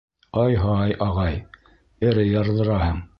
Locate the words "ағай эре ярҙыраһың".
1.07-3.07